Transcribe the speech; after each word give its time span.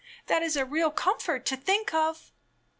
"That 0.25 0.41
is 0.41 0.55
a 0.55 0.65
real 0.65 0.89
comfort 0.89 1.45
to 1.45 1.55
think 1.55 1.93
of." 1.93 2.31